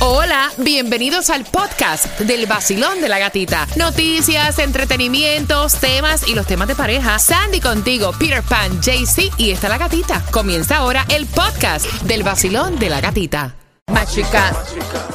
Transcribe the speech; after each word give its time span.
Hola, 0.00 0.52
bienvenidos 0.58 1.28
al 1.28 1.44
podcast 1.44 2.20
del 2.20 2.46
vacilón 2.46 3.00
de 3.00 3.08
la 3.08 3.18
gatita. 3.18 3.66
Noticias, 3.74 4.60
entretenimientos, 4.60 5.74
temas 5.80 6.28
y 6.28 6.36
los 6.36 6.46
temas 6.46 6.68
de 6.68 6.76
pareja. 6.76 7.18
Sandy 7.18 7.58
contigo, 7.58 8.12
Peter 8.16 8.44
Pan, 8.44 8.80
JC 8.80 9.32
y 9.38 9.50
está 9.50 9.68
la 9.68 9.76
gatita. 9.76 10.22
Comienza 10.30 10.76
ahora 10.76 11.04
el 11.08 11.26
podcast 11.26 11.84
del 12.02 12.22
vacilón 12.22 12.78
de 12.78 12.90
la 12.90 13.00
gatita. 13.00 13.56
Machica. 13.92 14.54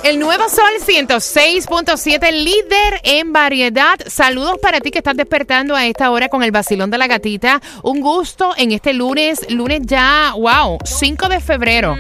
El 0.04 0.20
nuevo 0.20 0.50
Sol 0.50 0.74
106.7, 0.86 2.32
líder 2.34 3.00
en 3.04 3.32
variedad. 3.32 3.98
Saludos 4.08 4.58
para 4.62 4.82
ti 4.82 4.92
que 4.92 4.98
estás 4.98 5.16
despertando 5.16 5.78
a 5.78 5.86
esta 5.86 6.12
hora 6.12 6.28
con 6.28 6.44
el 6.44 6.52
vacilón 6.52 6.92
de 6.92 6.98
la 6.98 7.08
gatita. 7.08 7.62
Un 7.84 8.02
gusto 8.02 8.54
en 8.58 8.74
este 8.74 8.92
lunes, 8.92 9.50
lunes 9.50 9.84
ya, 9.86 10.34
wow, 10.36 10.78
5 10.84 11.30
de 11.30 11.40
febrero. 11.40 11.96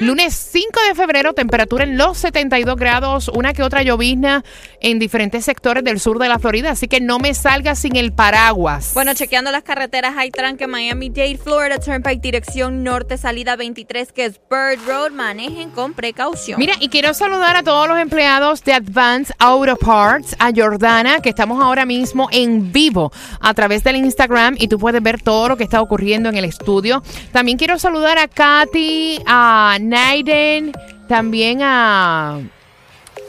Lunes 0.00 0.34
5 0.52 0.80
de 0.88 0.94
febrero, 0.94 1.32
temperatura 1.32 1.82
en 1.82 1.98
los 1.98 2.18
72 2.18 2.76
grados, 2.76 3.28
una 3.28 3.52
que 3.52 3.64
otra 3.64 3.82
llovizna 3.82 4.44
en 4.80 5.00
diferentes 5.00 5.44
sectores 5.44 5.82
del 5.82 5.98
sur 5.98 6.18
de 6.20 6.28
la 6.28 6.38
Florida, 6.38 6.70
así 6.70 6.86
que 6.86 7.00
no 7.00 7.18
me 7.18 7.34
salga 7.34 7.74
sin 7.74 7.96
el 7.96 8.12
paraguas. 8.12 8.92
Bueno, 8.94 9.12
chequeando 9.14 9.50
las 9.50 9.64
carreteras, 9.64 10.14
hay 10.16 10.30
tranque 10.30 10.68
Miami-Dade, 10.68 11.36
Florida 11.36 11.80
Turnpike, 11.80 12.20
dirección 12.20 12.84
norte, 12.84 13.18
salida 13.18 13.56
23, 13.56 14.12
que 14.12 14.26
es 14.26 14.40
Bird 14.48 14.86
Road. 14.86 15.10
Manejen 15.10 15.70
con 15.70 15.94
precaución. 15.94 16.60
Mira, 16.60 16.74
y 16.78 16.88
quiero 16.88 17.12
saludar 17.12 17.56
a 17.56 17.64
todos 17.64 17.88
los 17.88 17.98
empleados 17.98 18.62
de 18.62 18.74
Advance 18.74 19.34
Auto 19.38 19.76
Parts, 19.76 20.36
a 20.38 20.52
Jordana, 20.54 21.20
que 21.20 21.30
estamos 21.30 21.62
ahora 21.62 21.84
mismo 21.84 22.28
en 22.30 22.70
vivo 22.72 23.10
a 23.40 23.52
través 23.54 23.82
del 23.82 23.96
Instagram 23.96 24.56
y 24.58 24.68
tú 24.68 24.78
puedes 24.78 25.02
ver 25.02 25.20
todo 25.22 25.48
lo 25.48 25.56
que 25.56 25.64
está 25.64 25.82
ocurriendo 25.82 26.28
en 26.28 26.36
el 26.36 26.44
estudio. 26.44 27.02
También 27.32 27.58
quiero 27.58 27.78
saludar 27.78 28.18
a 28.18 28.28
Katy, 28.28 29.22
a 29.26 29.78
Naiden, 29.88 30.72
también 31.08 31.60
a... 31.62 32.38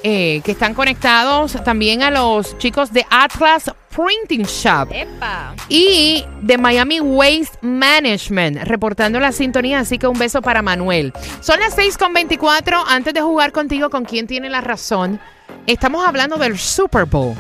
eh, 0.04 0.42
que 0.44 0.52
están 0.52 0.74
conectados 0.74 1.54
también 1.64 2.04
a 2.04 2.12
los 2.12 2.58
chicos 2.58 2.92
de 2.92 3.06
Atlas 3.10 3.72
Printing 3.90 4.46
Shop 4.46 4.88
¡Epa! 4.92 5.56
y 5.68 6.24
de 6.42 6.58
Miami 6.58 7.00
Waste 7.02 7.58
Management, 7.62 8.64
reportando 8.64 9.20
la 9.20 9.32
sintonía, 9.32 9.80
así 9.80 9.98
que 9.98 10.08
un 10.08 10.18
beso 10.18 10.42
para 10.42 10.62
Manuel. 10.62 11.12
Son 11.42 11.60
las 11.60 11.78
6.24, 11.78 12.84
antes 12.88 13.14
de 13.14 13.22
jugar 13.22 13.52
contigo 13.52 13.90
con 13.90 14.06
quién 14.06 14.28
tiene 14.28 14.50
la 14.50 14.62
razón, 14.62 15.20
estamos 15.66 16.06
hablando 16.08 16.38
del 16.38 16.58
Super 16.58 17.06
Bowl. 17.06 17.36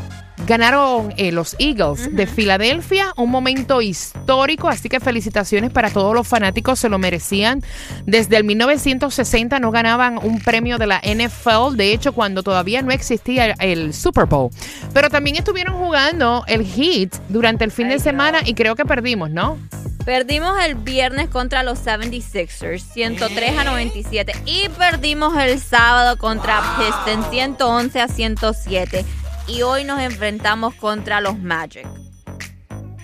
Ganaron 0.49 1.13
eh, 1.15 1.31
los 1.31 1.55
Eagles 1.59 2.09
de 2.11 2.25
Filadelfia, 2.25 3.13
un 3.17 3.29
momento 3.29 3.83
histórico, 3.83 4.67
así 4.67 4.89
que 4.89 4.99
felicitaciones 4.99 5.69
para 5.69 5.91
todos 5.91 6.15
los 6.15 6.27
fanáticos, 6.27 6.79
se 6.79 6.89
lo 6.89 6.97
merecían. 6.97 7.61
Desde 8.07 8.37
el 8.37 8.45
1960 8.45 9.59
no 9.59 9.69
ganaban 9.69 10.17
un 10.17 10.39
premio 10.41 10.79
de 10.79 10.87
la 10.87 11.01
NFL, 11.03 11.75
de 11.75 11.93
hecho 11.93 12.13
cuando 12.13 12.41
todavía 12.41 12.81
no 12.81 12.89
existía 12.89 13.51
el 13.59 13.93
Super 13.93 14.25
Bowl. 14.25 14.49
Pero 14.91 15.11
también 15.11 15.35
estuvieron 15.35 15.75
jugando 15.75 16.43
el 16.47 16.65
Heat 16.65 17.13
durante 17.29 17.63
el 17.63 17.71
fin 17.71 17.89
de 17.89 17.99
semana 17.99 18.39
y 18.43 18.55
creo 18.55 18.75
que 18.75 18.85
perdimos, 18.85 19.29
¿no? 19.29 19.59
Perdimos 20.03 20.57
el 20.65 20.73
viernes 20.73 21.29
contra 21.29 21.61
los 21.61 21.85
76ers, 21.85 22.79
103 22.79 23.55
a 23.55 23.63
97. 23.65 24.33
Y 24.47 24.67
perdimos 24.69 25.37
el 25.37 25.59
sábado 25.59 26.17
contra 26.17 26.59
Pistons, 26.79 27.29
111 27.29 28.01
a 28.01 28.07
107. 28.07 29.05
Y 29.49 29.61
hoy 29.63 29.83
nos 29.83 29.99
enfrentamos 29.99 30.75
contra 30.75 31.21
los 31.21 31.37
Magic. 31.39 31.85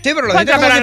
Sí, 0.03 0.11
pero 0.13 0.27
los 0.27 0.35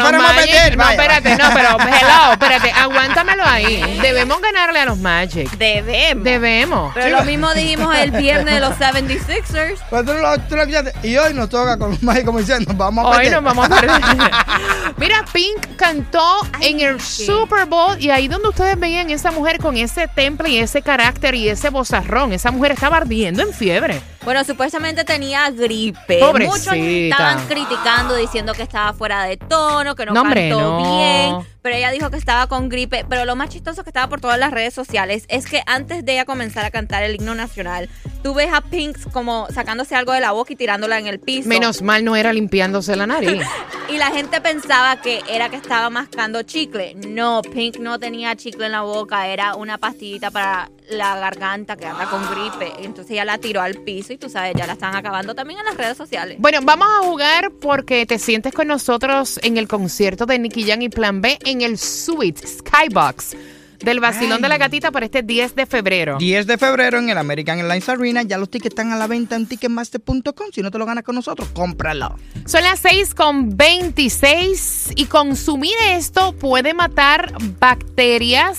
fuéramos 0.02 0.30
a 0.30 0.34
Magic- 0.34 0.76
no, 0.76 0.90
espérate, 0.90 1.36
no, 1.36 1.51
hello, 1.80 2.32
espérate, 2.32 2.70
aguántamelo 2.72 3.44
ahí. 3.44 3.98
Debemos 4.00 4.40
ganarle 4.40 4.80
a 4.80 4.84
los 4.86 4.98
Magic. 4.98 5.50
Debemos. 5.56 6.24
Debemos. 6.24 6.92
Pero 6.94 7.18
lo 7.18 7.24
mismo 7.24 7.52
dijimos 7.54 7.94
el 7.96 8.10
viernes 8.10 8.54
de 8.54 8.60
los 8.60 8.74
76ers. 8.76 9.78
Pero 9.90 10.04
tú 10.04 10.12
lo- 10.14 10.38
tú 10.40 10.56
lo. 10.56 10.62
Y 11.02 11.16
hoy 11.16 11.34
nos 11.34 11.48
toca 11.48 11.78
con 11.78 11.90
los 11.90 12.02
Magic 12.02 12.24
como 12.24 12.38
diciendo, 12.38 12.72
vamos 12.76 13.04
a 13.04 13.08
Hoy 13.08 13.16
perder. 13.24 13.32
nos 13.32 13.44
vamos 13.44 13.66
a 13.70 13.80
perder. 13.80 14.00
Mira, 14.96 15.24
Pink 15.32 15.76
cantó 15.76 16.22
en 16.60 16.80
el 16.80 17.00
sí. 17.00 17.26
Super 17.26 17.66
Bowl 17.66 17.96
y 18.00 18.10
ahí 18.10 18.28
donde 18.28 18.48
ustedes 18.48 18.78
veían 18.78 19.10
esa 19.10 19.30
mujer 19.32 19.58
con 19.58 19.76
ese 19.76 20.08
temple 20.08 20.50
y 20.50 20.58
ese 20.58 20.82
carácter 20.82 21.34
y 21.34 21.48
ese 21.48 21.70
bozarrón, 21.70 22.32
esa 22.32 22.50
mujer 22.50 22.72
estaba 22.72 22.98
ardiendo 22.98 23.42
en 23.42 23.52
fiebre. 23.52 24.00
Bueno, 24.24 24.44
supuestamente 24.44 25.04
tenía 25.04 25.50
gripe. 25.50 26.18
Pobrecita. 26.20 26.56
Muchos 26.56 26.74
estaban 26.76 27.46
criticando 27.48 28.14
diciendo 28.14 28.52
que 28.54 28.62
estaba 28.62 28.92
fuera 28.92 29.24
de 29.24 29.36
tono, 29.36 29.96
que 29.96 30.06
no, 30.06 30.12
No, 30.14 30.20
hombre, 30.22 30.48
cantó 30.48 30.60
no. 30.60 30.96
bien. 30.96 31.36
Pero 31.62 31.76
ella 31.76 31.90
dijo 31.90 32.10
que 32.10 32.16
estaba 32.16 32.48
con 32.48 32.68
gripe. 32.68 33.04
Pero 33.08 33.24
lo 33.24 33.36
más 33.36 33.48
chistoso 33.48 33.84
que 33.84 33.90
estaba 33.90 34.08
por 34.08 34.20
todas 34.20 34.38
las 34.38 34.50
redes 34.50 34.74
sociales 34.74 35.24
es 35.28 35.46
que 35.46 35.62
antes 35.66 36.04
de 36.04 36.12
ella 36.12 36.24
comenzar 36.24 36.64
a 36.64 36.70
cantar 36.70 37.02
el 37.04 37.14
himno 37.14 37.34
nacional, 37.34 37.88
tú 38.22 38.34
ves 38.34 38.52
a 38.52 38.60
Pink 38.60 38.98
como 39.12 39.46
sacándose 39.50 39.94
algo 39.94 40.12
de 40.12 40.20
la 40.20 40.32
boca 40.32 40.52
y 40.52 40.56
tirándola 40.56 40.98
en 40.98 41.06
el 41.06 41.20
piso. 41.20 41.48
Menos 41.48 41.82
mal 41.82 42.04
no 42.04 42.16
era 42.16 42.32
limpiándose 42.32 42.96
la 42.96 43.06
nariz. 43.06 43.42
Y 43.88 43.98
la 43.98 44.10
gente 44.10 44.40
pensaba 44.40 45.02
que 45.02 45.20
era 45.28 45.50
que 45.50 45.56
estaba 45.56 45.90
mascando 45.90 46.42
chicle. 46.44 46.94
No, 46.94 47.42
Pink 47.42 47.76
no 47.78 47.98
tenía 47.98 48.34
chicle 48.36 48.64
en 48.64 48.72
la 48.72 48.80
boca, 48.80 49.28
era 49.28 49.54
una 49.54 49.76
pastillita 49.76 50.30
para 50.30 50.70
la 50.92 51.18
garganta 51.18 51.76
que 51.76 51.86
anda 51.86 52.08
con 52.08 52.22
gripe. 52.30 52.72
Entonces 52.84 53.10
ella 53.12 53.24
la 53.24 53.38
tiró 53.38 53.60
al 53.60 53.76
piso 53.76 54.12
y 54.12 54.18
tú 54.18 54.28
sabes, 54.28 54.54
ya 54.56 54.66
la 54.66 54.74
están 54.74 54.94
acabando 54.94 55.34
también 55.34 55.60
en 55.60 55.66
las 55.66 55.76
redes 55.76 55.96
sociales. 55.96 56.36
Bueno, 56.38 56.60
vamos 56.62 56.88
a 56.88 57.04
jugar 57.04 57.50
porque 57.60 58.06
te 58.06 58.18
sientes 58.18 58.52
con 58.52 58.68
nosotros 58.68 59.40
en 59.42 59.56
el 59.56 59.68
concierto 59.68 60.26
de 60.26 60.38
Nicky 60.38 60.64
Jam 60.64 60.82
y 60.82 60.88
Plan 60.88 61.20
B 61.20 61.38
en 61.44 61.62
el 61.62 61.78
Suite 61.78 62.46
Skybox 62.46 63.36
del 63.82 64.00
Vacilón 64.00 64.40
de 64.40 64.48
la 64.48 64.58
Gatita 64.58 64.90
para 64.90 65.06
este 65.06 65.22
10 65.22 65.54
de 65.54 65.66
febrero. 65.66 66.18
10 66.18 66.46
de 66.46 66.58
febrero 66.58 66.98
en 66.98 67.10
el 67.10 67.18
American 67.18 67.58
Airlines 67.58 67.88
Arena. 67.88 68.22
Ya 68.22 68.38
los 68.38 68.48
tickets 68.48 68.72
están 68.72 68.92
a 68.92 68.96
la 68.96 69.06
venta 69.06 69.36
en 69.36 69.46
ticketmaster.com. 69.46 70.46
Si 70.52 70.62
no 70.62 70.70
te 70.70 70.78
lo 70.78 70.86
ganas 70.86 71.04
con 71.04 71.14
nosotros, 71.14 71.48
cómpralo. 71.52 72.16
Son 72.46 72.62
las 72.62 72.80
6 72.80 73.14
con 73.14 73.56
26 73.56 74.92
y 74.96 75.06
consumir 75.06 75.74
esto 75.90 76.32
puede 76.32 76.74
matar 76.74 77.32
bacterias, 77.58 78.58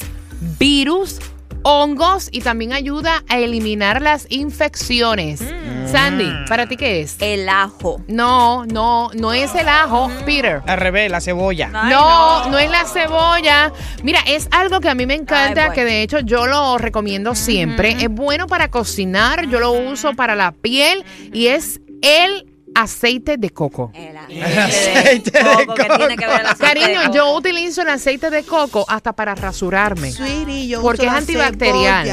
virus, 0.60 1.20
hongos 1.64 2.30
y 2.32 2.42
también 2.42 2.74
ayuda 2.74 3.24
a 3.28 3.40
eliminar 3.40 4.02
las 4.02 4.28
infecciones. 4.30 5.42
Sandy, 5.92 6.32
¿para 6.48 6.68
ti 6.68 6.78
qué 6.78 7.02
es? 7.02 7.18
El 7.20 7.48
ajo. 7.50 8.02
No, 8.08 8.66
no, 8.66 9.12
no 9.14 9.34
es 9.34 9.54
el 9.56 9.68
ajo, 9.68 10.10
Peter. 10.26 10.62
Al 10.66 10.78
revés, 10.80 11.12
la 11.12 11.22
cebolla. 11.22 11.70
Ay, 11.74 11.92
no, 11.92 12.46
no. 12.46 12.52
no, 12.52 12.58
es 12.58 12.72
la 12.72 12.86
cebolla. 12.86 13.72
Mira, 14.02 14.20
es 14.26 14.48
algo 14.52 14.80
que 14.80 14.90
a 14.90 14.96
mí 14.96 15.06
me 15.06 15.14
encanta, 15.14 15.62
Ay, 15.62 15.68
bueno. 15.68 15.74
que 15.74 15.86
de 15.86 16.02
hecho 16.02 16.20
yo 16.20 16.48
lo 16.48 16.78
recomiendo 16.78 17.36
siempre. 17.36 17.92
Es 17.92 18.10
bueno 18.10 18.48
para 18.48 18.70
cocinar, 18.70 19.48
yo 19.48 19.60
lo 19.60 19.72
uso 19.72 20.14
para 20.14 20.36
la 20.36 20.52
piel 20.52 21.04
y 21.32 21.48
es 21.48 21.80
el 22.02 22.48
aceite 22.76 23.38
de 23.38 23.50
coco. 23.52 23.92
El 23.94 24.18
aceite 24.18 25.32
de 25.32 25.44
coco, 25.44 25.74
que 25.74 25.84
coco. 25.88 25.98
tiene 25.98 26.16
que 26.18 26.28
ver 26.28 26.42
el 26.42 26.46
aceite 26.48 26.80
de 26.80 26.86
Cariño, 26.86 27.02
coco. 27.04 27.16
yo 27.16 27.32
utilizo 27.36 27.82
el 27.82 27.90
aceite 27.90 28.30
de 28.30 28.44
coco 28.44 28.86
hasta 28.88 29.14
para 29.14 29.36
rasurarme. 29.36 30.12
Sweetie, 30.12 30.68
yo 30.68 30.82
Porque 30.82 31.04
uso 31.04 31.12
es 31.12 31.18
antibacterial. 31.18 32.08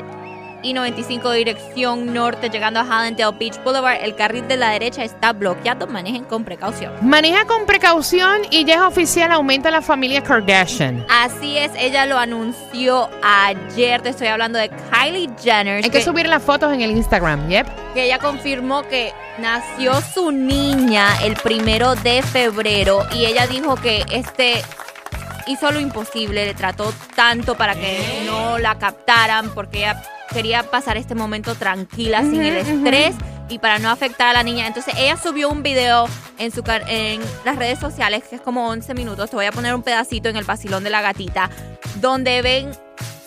y 0.61 0.71
95 0.73 1.31
dirección 1.31 2.13
norte, 2.13 2.51
llegando 2.51 2.79
a 2.79 2.83
Hallandale 2.83 3.35
Beach 3.35 3.55
Boulevard. 3.63 3.97
El 3.99 4.15
carril 4.15 4.47
de 4.47 4.55
la 4.55 4.69
derecha 4.69 5.03
está 5.03 5.33
bloqueado. 5.33 5.87
Manejen 5.87 6.23
con 6.25 6.43
precaución. 6.43 6.93
Maneja 7.01 7.45
con 7.45 7.65
precaución 7.65 8.41
y 8.51 8.63
ya 8.63 8.75
es 8.75 8.81
oficial, 8.81 9.31
aumenta 9.31 9.71
la 9.71 9.81
familia 9.81 10.21
Kardashian. 10.21 11.03
Así 11.09 11.57
es, 11.57 11.71
ella 11.79 12.05
lo 12.05 12.19
anunció 12.19 13.09
ayer. 13.23 14.03
Te 14.03 14.09
estoy 14.09 14.27
hablando 14.27 14.59
de 14.59 14.69
Kylie 14.69 15.31
Jenner. 15.41 15.83
Hay 15.83 15.89
que 15.89 16.03
subir 16.03 16.27
las 16.27 16.43
fotos 16.43 16.71
en 16.71 16.81
el 16.81 16.91
Instagram, 16.91 17.49
yep. 17.49 17.65
que 17.95 18.03
ella 18.03 18.19
confirmó 18.19 18.83
que 18.83 19.11
nació 19.39 19.99
su 20.01 20.31
niña 20.31 21.07
el 21.23 21.33
primero 21.37 21.95
de 21.95 22.21
febrero 22.21 22.99
y 23.15 23.25
ella 23.25 23.47
dijo 23.47 23.73
que 23.77 24.05
este 24.11 24.61
hizo 25.47 25.71
lo 25.71 25.79
imposible, 25.79 26.45
le 26.45 26.53
trató 26.53 26.93
tanto 27.15 27.55
para 27.55 27.75
que 27.75 28.23
no 28.25 28.57
la 28.59 28.77
captaran 28.77 29.53
porque 29.53 29.79
ella 29.79 30.03
quería 30.33 30.63
pasar 30.63 30.97
este 30.97 31.15
momento 31.15 31.55
tranquila, 31.55 32.21
sin 32.21 32.41
el 32.41 32.57
estrés 32.57 33.15
y 33.49 33.59
para 33.59 33.79
no 33.79 33.89
afectar 33.89 34.29
a 34.29 34.33
la 34.33 34.43
niña. 34.43 34.67
Entonces 34.67 34.93
ella 34.97 35.17
subió 35.17 35.49
un 35.49 35.63
video 35.63 36.07
en, 36.39 36.51
su, 36.51 36.63
en 36.87 37.21
las 37.45 37.55
redes 37.55 37.79
sociales 37.79 38.23
que 38.29 38.35
es 38.35 38.41
como 38.41 38.67
11 38.67 38.93
minutos. 38.93 39.29
Te 39.29 39.35
voy 39.35 39.45
a 39.45 39.51
poner 39.51 39.75
un 39.75 39.83
pedacito 39.83 40.29
en 40.29 40.37
el 40.37 40.43
vacilón 40.43 40.83
de 40.83 40.89
la 40.89 41.01
gatita 41.01 41.49
donde 42.01 42.41
ven 42.41 42.71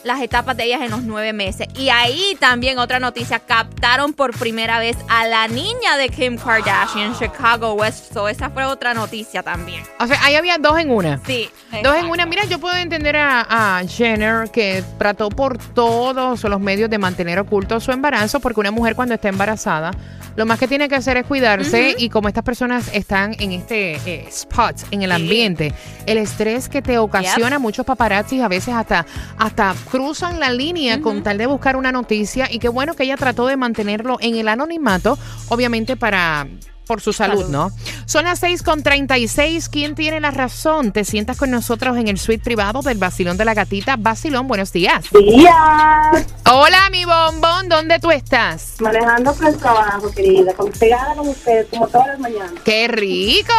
las 0.07 0.21
etapas 0.21 0.57
de 0.57 0.65
ellas 0.65 0.81
en 0.83 0.91
los 0.91 1.03
nueve 1.03 1.33
meses. 1.33 1.69
Y 1.75 1.89
ahí 1.89 2.37
también 2.39 2.79
otra 2.79 3.01
noticia, 3.01 3.41
captaron 3.41 4.13
por 4.13 4.37
primera 4.37 4.79
vez 4.79 4.97
a 5.09 5.27
la 5.27 5.49
niña 5.49 5.97
de 5.99 6.09
Kim 6.09 6.39
Kardashian, 6.39 7.19
Chicago 7.19 7.75
West. 7.75 8.13
So 8.13 8.29
esa 8.29 8.51
fue 8.51 8.65
otra 8.65 8.95
noticia 8.95 9.43
también. 9.43 9.83
O 9.99 10.07
sea, 10.07 10.19
ahí 10.25 10.35
había 10.35 10.59
dos 10.59 10.79
en 10.79 10.91
una. 10.91 11.21
Sí. 11.27 11.51
Dos 11.83 11.97
en 11.97 12.07
una. 12.07 12.25
Mira, 12.27 12.45
yo 12.45 12.59
puedo 12.59 12.77
entender 12.77 13.17
a, 13.17 13.79
a 13.79 13.85
Jenner 13.87 14.51
que 14.51 14.85
trató 14.99 15.29
por 15.29 15.59
todos 15.59 16.43
los 16.45 16.61
medios 16.61 16.89
de 16.89 16.99
mantener 16.99 17.39
oculto 17.39 17.81
su 17.81 17.93
embarazo, 17.93 18.41
porque 18.41 18.61
una 18.61 18.71
mujer 18.71 18.95
cuando 18.95 19.15
está 19.15 19.29
embarazada, 19.29 19.91
lo 20.37 20.45
más 20.45 20.59
que 20.59 20.69
tiene 20.69 20.89
que 20.89 20.95
hacer 20.95 21.17
es 21.17 21.25
cuidarse 21.25 21.95
y 21.99 22.11
como 22.11 22.29
estas 22.29 22.45
personas 22.45 22.91
están 22.93 23.35
en 23.39 23.53
este 23.53 23.95
eh, 24.05 24.27
spot, 24.29 24.77
en 24.91 25.03
el 25.03 25.11
ambiente, 25.11 25.73
el 26.05 26.19
estrés 26.19 26.69
que 26.69 26.83
te 26.83 26.99
ocasiona 26.99 27.59
muchos 27.59 27.87
paparazzis 27.87 28.43
a 28.43 28.49
veces 28.49 28.75
hasta, 28.75 29.07
hasta 29.39 29.73
cruzan 29.97 30.39
la 30.39 30.51
línea 30.51 31.01
con 31.01 31.23
tal 31.23 31.39
de 31.39 31.47
buscar 31.47 31.75
una 31.75 31.91
noticia 31.91 32.53
y 32.53 32.59
qué 32.59 32.69
bueno 32.69 32.95
que 32.95 33.05
ella 33.05 33.17
trató 33.17 33.47
de 33.47 33.57
mantenerlo 33.57 34.19
en 34.21 34.37
el 34.37 34.49
anonimato, 34.49 35.19
obviamente 35.49 35.97
para... 35.97 36.47
Por 36.87 37.01
su 37.01 37.13
salud, 37.13 37.41
Salud. 37.43 37.51
¿no? 37.51 37.71
Son 38.07 38.25
las 38.25 38.39
6 38.39 38.63
con 38.63 38.83
36. 38.83 39.69
¿Quién 39.69 39.95
tiene 39.95 40.21
la 40.21 40.31
razón? 40.31 40.93
Te 40.93 41.05
sientas 41.05 41.37
con 41.37 41.51
nosotros 41.51 41.97
en 41.97 42.09
el 42.09 42.19
suite 42.19 42.43
privado 42.43 42.83
del 42.83 42.99
Basilón 42.99 43.37
de 43.37 43.45
la 43.45 43.55
Gatita. 43.55 43.97
Basilón, 43.97 44.47
buenos 44.47 44.73
días. 44.73 45.07
días, 45.11 46.27
Hola, 46.51 46.89
mi 46.91 47.05
bombón. 47.05 47.69
¿Dónde 47.69 47.99
tú 47.99 48.11
estás? 48.11 48.75
manejando 48.81 49.35
por 49.35 49.49
el 49.49 49.57
trabajo, 49.57 50.11
querida, 50.13 50.53
con, 50.55 50.71
pegada 50.71 51.15
con 51.17 51.29
ustedes, 51.29 51.67
como 51.71 51.89
todas 51.89 52.07
las 52.09 52.19
mañanas. 52.21 52.53
¡Qué 52.65 52.87
rico! 52.89 53.53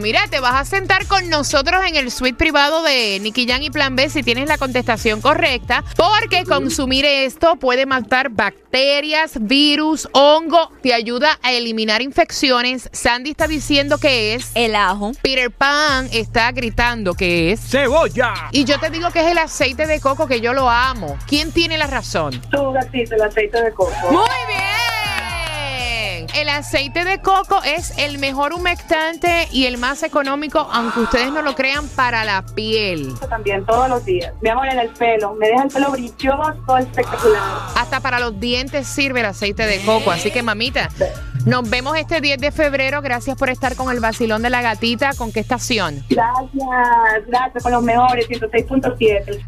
Mira, 0.00 0.26
te 0.28 0.40
vas 0.40 0.54
a 0.54 0.64
sentar 0.64 1.06
con 1.06 1.28
nosotros 1.28 1.84
en 1.86 1.94
el 1.96 2.10
suite 2.10 2.36
privado 2.36 2.82
de 2.82 3.18
Nicky 3.20 3.46
Jam 3.46 3.62
y 3.62 3.70
Plan 3.70 3.94
B 3.94 4.08
si 4.10 4.22
tienes 4.22 4.48
la 4.48 4.58
contestación 4.58 5.20
correcta, 5.20 5.84
porque 5.96 6.44
consumir 6.44 7.04
esto 7.04 7.56
puede 7.56 7.86
matar 7.86 8.30
bacterias, 8.30 9.32
virus, 9.40 10.08
hongo, 10.12 10.70
te 10.82 10.92
ayuda 10.94 11.38
a 11.42 11.52
eliminar 11.52 12.02
infecciones. 12.02 12.55
Sandy 12.92 13.30
está 13.30 13.46
diciendo 13.46 13.98
que 13.98 14.34
es. 14.34 14.50
El 14.54 14.74
ajo. 14.74 15.12
Peter 15.20 15.50
Pan 15.50 16.08
está 16.12 16.52
gritando 16.52 17.14
que 17.14 17.52
es. 17.52 17.60
¡Cebolla! 17.60 18.48
Y 18.50 18.64
yo 18.64 18.80
te 18.80 18.88
digo 18.90 19.10
que 19.10 19.20
es 19.20 19.26
el 19.30 19.38
aceite 19.38 19.86
de 19.86 20.00
coco 20.00 20.26
que 20.26 20.40
yo 20.40 20.54
lo 20.54 20.70
amo. 20.70 21.18
¿Quién 21.26 21.52
tiene 21.52 21.76
la 21.76 21.86
razón? 21.86 22.40
Tu 22.50 22.72
gatito, 22.72 23.14
el 23.14 23.22
aceite 23.22 23.62
de 23.62 23.72
coco. 23.72 23.92
Muy 24.10 24.24
bien. 24.48 24.66
El 26.34 26.48
aceite 26.50 27.04
de 27.04 27.20
coco 27.20 27.62
es 27.64 27.96
el 27.98 28.18
mejor 28.18 28.52
humectante 28.52 29.48
y 29.52 29.64
el 29.66 29.78
más 29.78 30.02
económico, 30.02 30.68
aunque 30.70 31.00
ustedes 31.00 31.32
no 31.32 31.40
lo 31.40 31.54
crean, 31.54 31.88
para 31.88 32.24
la 32.24 32.42
piel. 32.42 33.14
También 33.30 33.64
todos 33.64 33.88
los 33.88 34.04
días. 34.04 34.34
Mi 34.42 34.50
amor, 34.50 34.66
en 34.68 34.78
el 34.78 34.90
pelo. 34.90 35.34
Me 35.34 35.48
deja 35.48 35.62
el 35.62 35.68
pelo 35.70 35.90
brilloso, 35.92 36.78
espectacular. 36.78 37.42
Hasta 37.74 38.00
para 38.00 38.18
los 38.18 38.38
dientes 38.38 38.86
sirve 38.86 39.20
el 39.20 39.26
aceite 39.26 39.66
de 39.66 39.80
coco. 39.80 40.10
Así 40.10 40.30
que, 40.30 40.42
mamita, 40.42 40.90
nos 41.46 41.70
vemos 41.70 41.96
este 41.96 42.20
10 42.20 42.38
de 42.38 42.50
febrero. 42.50 43.00
Gracias 43.00 43.38
por 43.38 43.48
estar 43.48 43.76
con 43.76 43.90
el 43.90 44.00
vacilón 44.00 44.42
de 44.42 44.50
la 44.50 44.62
gatita. 44.62 45.12
¿Con 45.16 45.32
qué 45.32 45.40
estación? 45.40 46.04
Gracias, 46.10 47.26
gracias 47.28 47.62
con 47.62 47.72
los 47.72 47.82
mejores, 47.82 48.28
106.7. 48.28 49.44